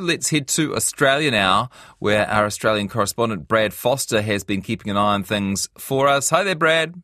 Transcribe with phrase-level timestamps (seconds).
[0.00, 1.68] Let's head to Australia now,
[1.98, 6.30] where our Australian correspondent Brad Foster has been keeping an eye on things for us.
[6.30, 6.94] Hi there, Brad.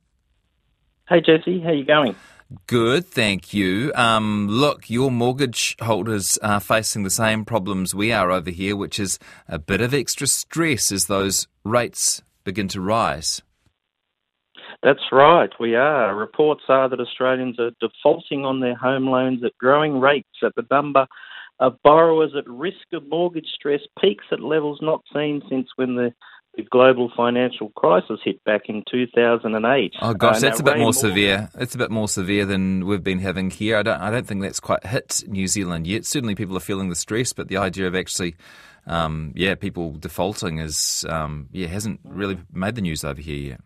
[1.09, 1.61] Hey, Jesse.
[1.61, 2.17] How you going?
[2.67, 3.93] Good, thank you.
[3.95, 8.99] Um, look, your mortgage holders are facing the same problems we are over here, which
[8.99, 9.19] is
[9.49, 13.42] a bit of extra stress as those rates begin to rise.
[14.83, 16.15] That's right, we are.
[16.15, 20.66] Reports are that Australians are defaulting on their home loans at growing rates at the
[20.70, 21.06] number
[21.59, 26.12] of borrowers at risk of mortgage stress peaks at levels not seen since when the,
[26.56, 29.95] the global financial crisis hit back in 2008.
[30.02, 31.48] Oh gosh, uh, that's a bit more severe.
[31.55, 33.78] It's a bit more severe than we've been having here.
[33.78, 36.05] I don't, I don't think that's quite hit New Zealand yet.
[36.05, 38.36] Certainly, people are feeling the stress, but the idea of actually,
[38.86, 43.61] um, yeah, people defaulting is, um, yeah, hasn't really made the news over here yet.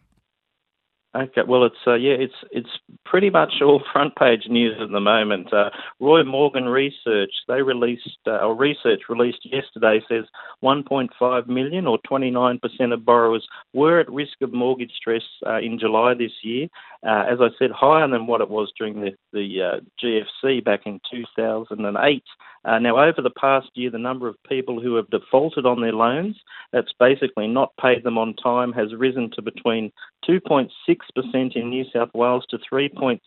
[1.12, 2.68] Okay, well, it's uh, yeah, it's it's
[3.04, 5.52] pretty much all front page news at the moment.
[5.52, 10.24] Uh, Roy Morgan Research they released uh, or research released yesterday says
[10.62, 12.60] 1.5 million or 29%
[12.92, 16.68] of borrowers were at risk of mortgage stress uh, in July this year.
[17.06, 20.80] Uh, as I said, higher than what it was during the the uh, GFC back
[20.86, 22.22] in 2008.
[22.62, 25.94] Uh, now, over the past year, the number of people who have defaulted on their
[25.94, 26.36] loans,
[26.72, 29.90] that's basically not paid them on time, has risen to between
[30.28, 33.20] 2.6 6% in New South Wales to 3.6%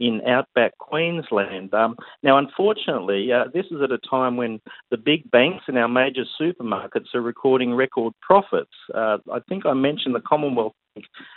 [0.00, 1.72] in outback Queensland.
[1.72, 5.88] Um, now, unfortunately, uh, this is at a time when the big banks and our
[5.88, 8.70] major supermarkets are recording record profits.
[8.94, 10.74] Uh, I think I mentioned the Commonwealth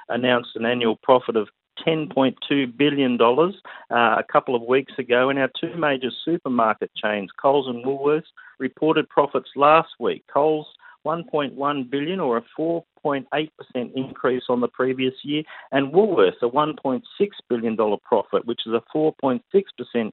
[0.09, 1.49] announced an annual profit of
[1.85, 3.45] $10.2 billion uh,
[3.89, 8.23] a couple of weeks ago, and our two major supermarket chains, Coles and Woolworths,
[8.59, 10.23] reported profits last week.
[10.31, 10.67] Coles
[11.05, 13.49] 1.1 billion or a 4.8%
[13.95, 17.01] increase on the previous year, and Woolworths a 1.6
[17.49, 19.41] billion dollar profit, which is a 4.6%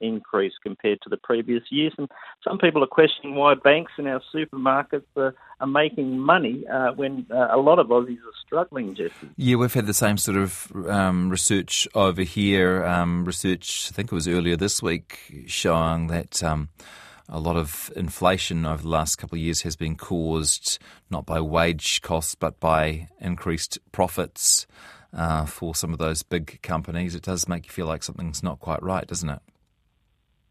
[0.01, 1.93] increase compared to the previous years.
[1.99, 2.09] And
[2.43, 7.27] some people are questioning why banks and our supermarkets are, are making money uh, when
[7.31, 9.31] uh, a lot of Aussies are struggling, Jesse.
[9.37, 12.85] Yeah, we've had the same sort of um, research over here.
[12.85, 16.43] Um, research, I think it was earlier this week, showing that.
[16.43, 16.69] Um,
[17.31, 20.79] a lot of inflation over the last couple of years has been caused
[21.11, 24.67] not by wage costs but by increased profits
[25.13, 27.15] uh, for some of those big companies.
[27.15, 29.41] It does make you feel like something's not quite right, doesn't it?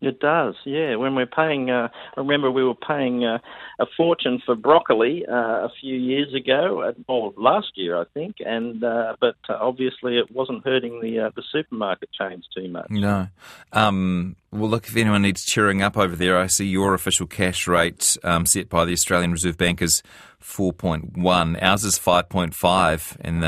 [0.01, 0.95] It does, yeah.
[0.95, 3.39] When we're paying, uh, I remember we were paying uh,
[3.79, 8.81] a fortune for broccoli uh, a few years ago, or last year, I think, and
[8.81, 12.89] uh, but uh, obviously it wasn't hurting the uh, the supermarket chains too much.
[12.89, 13.27] No.
[13.73, 17.67] Um, well, look, if anyone needs cheering up over there, I see your official cash
[17.67, 20.01] rate um, set by the Australian Reserve Bank is
[20.39, 21.57] four point one.
[21.57, 23.43] Ours is five point five, and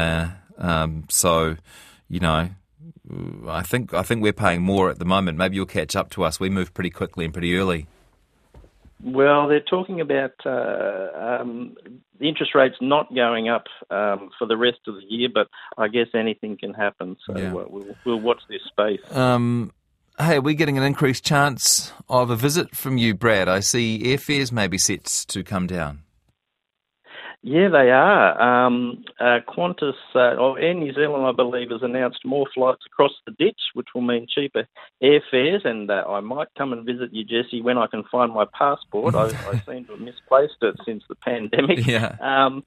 [0.57, 1.55] um, so
[2.09, 2.49] you know
[3.47, 5.37] I think I think we're paying more at the moment.
[5.37, 6.39] Maybe you'll catch up to us.
[6.39, 7.87] We move pretty quickly and pretty early.
[9.03, 11.75] Well, they're talking about uh, um,
[12.19, 15.47] the interest rates not going up um, for the rest of the year, but
[15.77, 17.17] I guess anything can happen.
[17.25, 17.49] So yeah.
[17.51, 18.99] Uh, we'll, we'll, watch this space.
[19.09, 19.71] Um,
[20.19, 23.49] hey, are we getting an increased chance of a visit from you, Brad?
[23.49, 26.03] I see airfares may be set to come down.
[27.43, 28.39] Yeah, they are.
[28.39, 33.13] Um, uh, Qantas, uh, or Air New Zealand, I believe, has announced more flights across
[33.25, 34.67] the ditch, which will mean cheaper
[35.01, 35.65] airfares.
[35.65, 39.15] And uh, I might come and visit you, Jesse, when I can find my passport.
[39.15, 41.85] I, I seem to have misplaced it since the pandemic.
[41.87, 42.15] Yeah.
[42.21, 42.63] Um,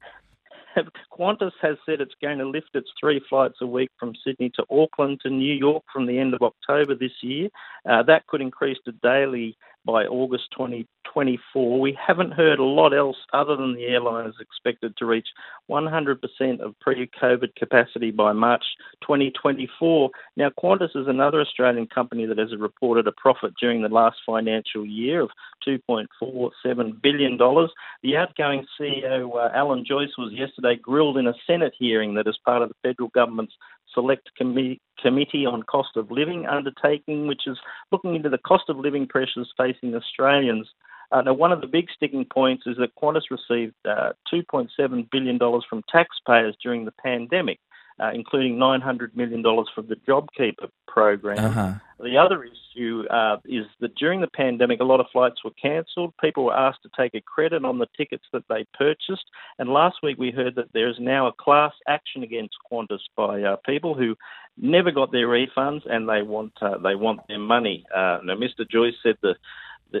[1.17, 4.65] Qantas has said it's going to lift its three flights a week from Sydney to
[4.69, 7.47] Auckland to New York from the end of October this year.
[7.89, 11.79] Uh, that could increase to daily by August 2024.
[11.79, 15.27] We haven't heard a lot else other than the airline is expected to reach
[15.69, 16.17] 100%
[16.59, 18.63] of pre COVID capacity by March
[19.01, 20.09] 2024.
[20.37, 24.85] Now, Qantas is another Australian company that has reported a profit during the last financial
[24.85, 25.29] year of
[25.67, 27.37] $2.47 billion.
[27.37, 32.37] The outgoing CEO, uh, Alan Joyce, was yesterday grilled in a Senate hearing that is
[32.43, 33.53] part of the federal government's
[33.95, 37.57] Select Committee on Cost of Living undertaking, which is
[37.91, 40.69] looking into the cost of living pressures facing Australians.
[41.11, 45.39] Uh, now, one of the big sticking points is that Qantas received uh, $2.7 billion
[45.67, 47.59] from taxpayers during the pandemic
[47.99, 51.45] uh, including $900 million from the JobKeeper program.
[51.45, 51.73] Uh-huh.
[51.99, 56.13] The other issue uh, is that during the pandemic, a lot of flights were cancelled.
[56.21, 59.23] People were asked to take a credit on the tickets that they purchased.
[59.59, 63.41] And last week we heard that there is now a class action against Qantas by
[63.43, 64.15] uh, people who
[64.57, 67.85] never got their refunds and they want uh, they want their money.
[67.93, 68.69] Uh, now, Mr.
[68.69, 69.35] Joyce said the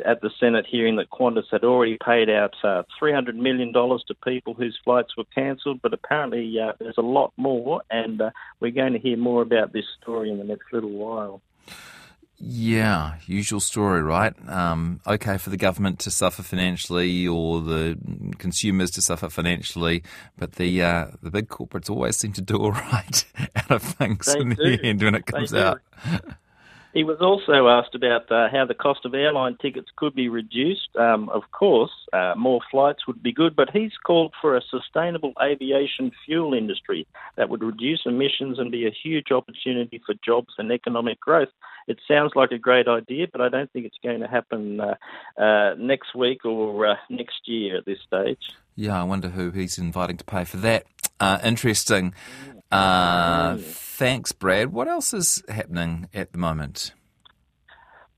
[0.05, 4.53] at the Senate hearing that Qantas had already paid out uh, $300 million to people
[4.53, 8.93] whose flights were cancelled, but apparently uh, there's a lot more, and uh, we're going
[8.93, 11.41] to hear more about this story in the next little while.
[12.37, 14.33] Yeah, usual story, right?
[14.49, 17.97] Um, okay for the government to suffer financially or the
[18.37, 20.03] consumers to suffer financially,
[20.37, 24.25] but the uh, the big corporates always seem to do all right out of things
[24.25, 24.55] they in do.
[24.55, 25.79] the end when it comes out.
[26.95, 30.95] He was also asked about uh, how the cost of airline tickets could be reduced.
[30.97, 35.33] Um, of course, uh, more flights would be good, but he's called for a sustainable
[35.43, 37.05] aviation fuel industry
[37.35, 41.49] that would reduce emissions and be a huge opportunity for jobs and economic growth.
[41.89, 44.95] It sounds like a great idea, but I don't think it's going to happen uh,
[45.37, 48.53] uh next week or uh, next year at this stage.
[48.77, 50.85] Yeah, I wonder who he's inviting to pay for that.
[51.19, 52.13] Uh, interesting.
[52.71, 54.73] Uh, thanks, Brad.
[54.73, 56.93] What else is happening at the moment?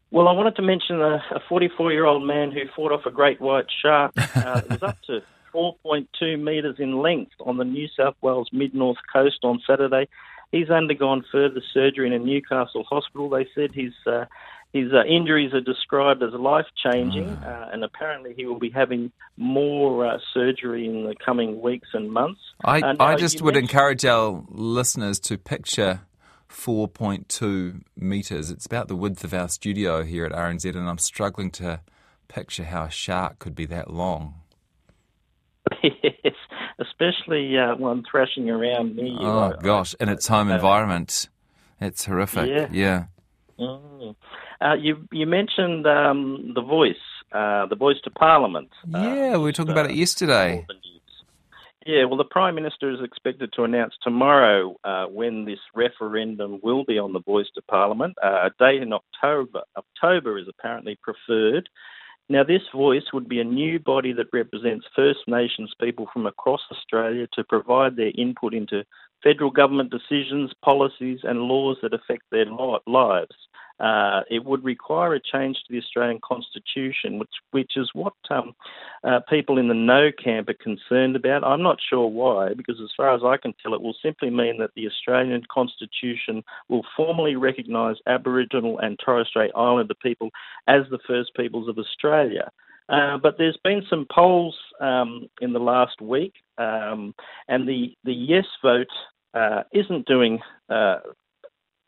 [0.10, 3.42] Well, I wanted to mention a 44 year old man who fought off a great
[3.42, 5.22] white shark uh, was up to
[5.54, 10.08] 4.2 metres in length on the New South Wales mid north coast on Saturday.
[10.52, 13.30] He's undergone further surgery in a Newcastle hospital.
[13.30, 14.26] They said his uh,
[14.74, 17.46] his uh, injuries are described as life changing, mm.
[17.46, 22.12] uh, and apparently he will be having more uh, surgery in the coming weeks and
[22.12, 22.42] months.
[22.64, 26.02] I, uh, I just would encourage our listeners to picture
[26.50, 28.52] 4.2 metres.
[28.52, 31.82] It's about the width of our studio here at RNZ, and I'm struggling to
[32.28, 34.42] picture how a shark could be that long.
[35.84, 36.34] yes,
[36.80, 39.18] especially uh, one thrashing around you.
[39.20, 41.30] Oh, gosh, in its home environment.
[41.80, 42.50] It's horrific.
[42.50, 42.68] Yeah.
[42.72, 43.06] yeah.
[43.60, 44.16] Mm.
[44.60, 46.96] Uh, you you mentioned um, the voice,
[47.32, 48.70] uh, the voice to Parliament.
[48.94, 50.66] Uh, yeah, we were talking about it yesterday.
[51.86, 56.84] Yeah, well, the Prime Minister is expected to announce tomorrow uh, when this referendum will
[56.84, 58.18] be on the voice to Parliament.
[58.22, 59.62] Uh, a date in October.
[59.78, 61.70] October is apparently preferred.
[62.28, 66.60] Now, this voice would be a new body that represents First Nations people from across
[66.70, 68.84] Australia to provide their input into
[69.24, 72.48] federal government decisions, policies, and laws that affect their
[72.86, 73.36] lives.
[73.80, 78.54] Uh, it would require a change to the Australian Constitution, which which is what um,
[79.04, 81.44] uh, people in the no camp are concerned about.
[81.44, 84.58] I'm not sure why, because as far as I can tell, it will simply mean
[84.60, 90.32] that the Australian Constitution will formally recognise Aboriginal and Torres Strait Islander people
[90.68, 92.52] as the first peoples of Australia.
[92.90, 97.14] Uh, but there's been some polls um, in the last week, um,
[97.48, 98.88] and the, the yes vote
[99.34, 100.40] uh, isn't doing
[100.70, 101.00] uh,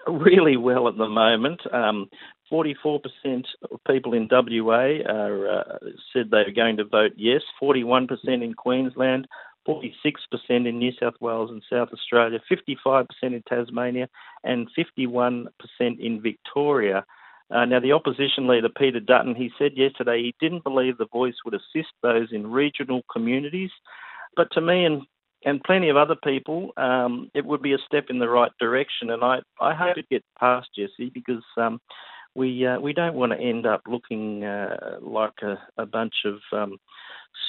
[0.10, 1.62] really well at the moment.
[1.74, 2.10] Um,
[2.52, 3.02] 44%
[3.72, 5.78] of people in WA are, uh,
[6.12, 9.28] said they are going to vote yes, 41% in Queensland,
[9.68, 9.94] 46%
[10.50, 14.10] in New South Wales and South Australia, 55% in Tasmania,
[14.44, 15.48] and 51%
[15.80, 17.06] in Victoria.
[17.52, 21.36] Uh, now, the opposition leader, Peter Dutton, he said yesterday he didn't believe the voice
[21.46, 23.72] would assist those in regional communities.
[24.36, 25.02] But to me and
[25.46, 29.10] and plenty of other people, um, it would be a step in the right direction.
[29.10, 31.80] And I, I hope it gets passed, Jesse, because um,
[32.36, 36.40] we uh, we don't want to end up looking uh, like a, a, bunch of
[36.52, 36.78] um,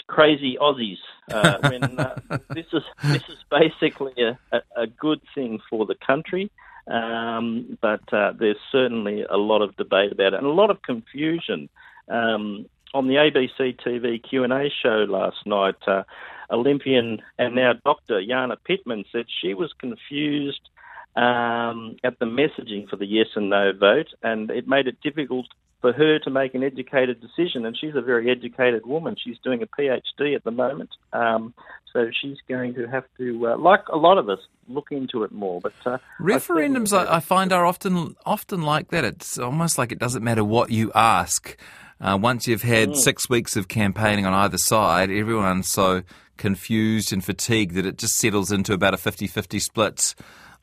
[0.09, 0.99] crazy Aussies.
[1.31, 2.19] Uh, when uh,
[2.51, 6.51] this is this is basically a, a, a, good thing for the country.
[6.87, 10.83] Um, but uh, there's certainly a lot of debate about it and a lot of
[10.83, 11.69] confusion.
[12.09, 16.03] Um, on the ABC TV Q&A show last night, uh,
[16.51, 20.69] Olympian and now doctor Jana Pittman said she was confused
[21.17, 25.47] um, at the messaging for the yes and no vote, and it made it difficult
[25.81, 27.65] for her to make an educated decision.
[27.65, 29.17] And she's a very educated woman.
[29.23, 31.55] She's doing a PhD at the moment, um,
[31.93, 35.33] so she's going to have to, uh, like a lot of us, look into it
[35.33, 35.61] more.
[35.61, 39.05] But uh, referendums, I, I, find, are often often like that.
[39.05, 41.57] It's almost like it doesn't matter what you ask.
[42.01, 42.97] Uh, once you've had mm.
[42.97, 46.03] six weeks of campaigning on either side, everyone's so
[46.41, 50.15] confused and fatigued that it just settles into about a 50 50 split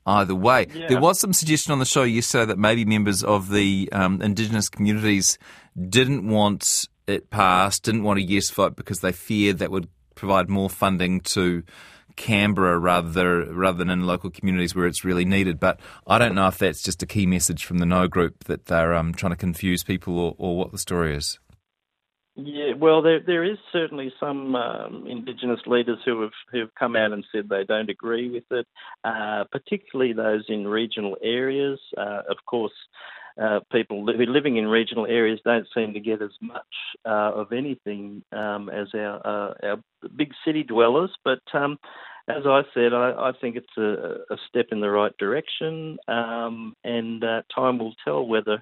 [0.06, 0.68] either way.
[0.74, 0.88] Yeah.
[0.88, 4.68] There was some suggestion on the show yesterday that maybe members of the um, Indigenous
[4.68, 5.38] communities
[5.90, 10.50] didn't want it passed, didn't want a yes vote because they feared that would provide
[10.50, 11.64] more funding to
[12.16, 15.60] Canberra rather rather than in local communities where it's really needed.
[15.60, 18.66] But I don't know if that's just a key message from the No Group that
[18.66, 21.38] they're um, trying to confuse people or, or what the story is.
[22.40, 26.96] Yeah, well, there there is certainly some um, Indigenous leaders who have who have come
[26.96, 28.68] out and said they don't agree with it,
[29.04, 31.80] uh, particularly those in regional areas.
[31.98, 32.74] Uh, of course,
[33.42, 36.62] uh, people who are living in regional areas don't seem to get as much
[37.06, 39.78] uh, of anything um, as our uh, our
[40.16, 41.10] big city dwellers.
[41.24, 41.80] But um,
[42.28, 46.76] as I said, I, I think it's a, a, step in the right direction, um,
[46.84, 48.62] and uh, time will tell whether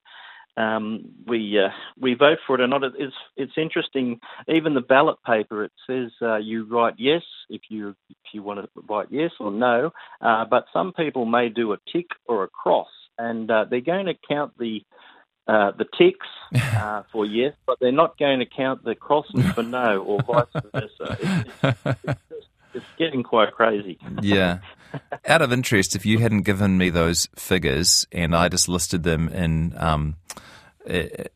[0.58, 1.70] um, we uh,
[2.00, 2.84] we vote for it or not.
[2.84, 4.20] It's it's interesting.
[4.48, 8.62] Even the ballot paper it says uh, you write yes if you if you want
[8.62, 12.48] to write yes or no, uh, but some people may do a tick or a
[12.48, 14.82] cross, and uh, they're going to count the
[15.48, 16.28] uh, the ticks
[16.76, 20.64] uh, for yes, but they're not going to count the crosses for no, or vice
[20.74, 21.18] versa.
[21.20, 23.98] It's, it's, it's, it's getting quite crazy.
[24.22, 24.60] yeah.
[25.28, 29.30] Out of interest, if you hadn't given me those figures and I just listed them
[29.30, 30.16] in um,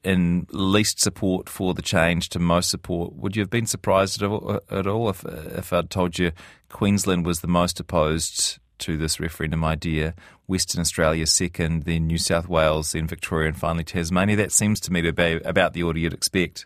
[0.04, 4.30] in least support for the change to most support, would you have been surprised at
[4.30, 6.32] all, at all if if I'd told you
[6.70, 10.14] Queensland was the most opposed to this referendum idea,
[10.48, 14.36] Western Australia second, then New South Wales, then Victoria, and finally Tasmania?
[14.36, 16.66] That seems to me to be about the order you'd expect.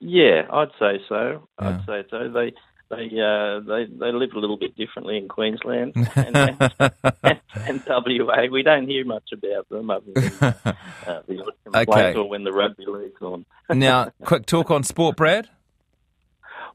[0.00, 1.48] Yeah, I'd say so.
[1.60, 1.68] Yeah.
[1.68, 2.28] I'd say so.
[2.28, 2.52] They
[2.96, 8.46] they uh, they they live a little bit differently in Queensland and, and, and, WA.
[8.50, 12.14] We don't hear much about them other than uh, the okay.
[12.14, 13.44] or when the rugby league's on.
[13.70, 15.48] now, quick talk on sport, Brad.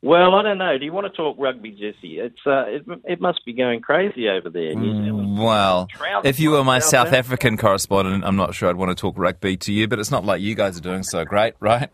[0.01, 0.77] Well, I don't know.
[0.77, 2.19] Do you want to talk rugby, Jesse?
[2.19, 4.73] It's uh, it, it must be going crazy over there.
[4.73, 5.89] Mm, well,
[6.23, 9.17] if you were my South, South African correspondent, I'm not sure I'd want to talk
[9.17, 9.89] rugby to you.
[9.89, 11.89] But it's not like you guys are doing so great, right?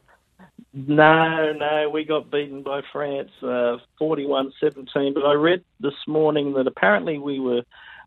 [0.76, 5.14] No, no, we got beaten by France, uh, 41-17.
[5.14, 7.62] But I read this morning that apparently we were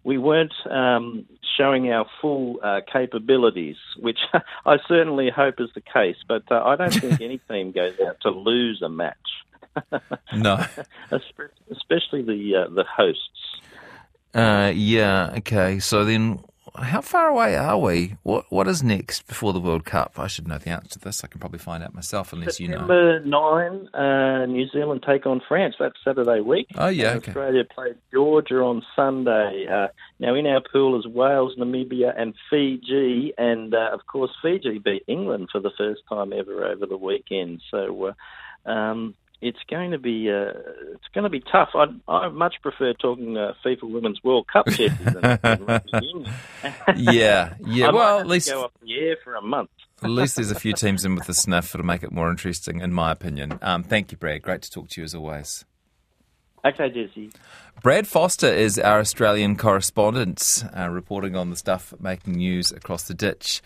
[0.05, 1.25] we weren't um,
[1.57, 4.19] showing our full uh, capabilities, which
[4.67, 6.17] I certainly hope is the case.
[6.29, 9.17] But uh, I don't think any team goes out to lose a match.
[10.35, 10.63] no,
[11.11, 13.61] especially the uh, the hosts.
[14.35, 15.33] Uh, yeah.
[15.39, 15.79] Okay.
[15.79, 16.41] So then,
[16.83, 18.17] how far away are we?
[18.23, 20.19] What What is next before the World Cup?
[20.19, 21.25] I should know the answer to this.
[21.25, 23.59] I can probably find out myself, unless September you know.
[23.59, 25.77] nine, uh, New Zealand take on France.
[25.79, 26.69] That's Saturday week.
[26.77, 27.31] Oh yeah, okay.
[27.31, 29.67] Australia play Georgia on Sunday.
[29.71, 34.79] Uh, now in our pool is Wales, Namibia, and Fiji, and uh, of course Fiji
[34.79, 37.61] beat England for the first time ever over the weekend.
[37.71, 38.07] So.
[38.07, 38.13] Uh,
[38.71, 40.53] um, it's going to be uh,
[40.93, 41.71] it's going to be tough.
[41.75, 44.67] I I much prefer talking uh, FIFA Women's World Cup
[46.97, 47.91] yeah, yeah.
[47.93, 49.71] well, at least go up the air for a month.
[50.03, 52.81] at least there's a few teams in with the sniff to make it more interesting,
[52.81, 53.59] in my opinion.
[53.63, 54.43] Um, thank you, Brad.
[54.43, 55.65] Great to talk to you as always.
[56.65, 57.31] Okay, Jesse.
[57.83, 63.15] Brad Foster is our Australian correspondent, uh, reporting on the stuff making news across the
[63.15, 63.57] ditch.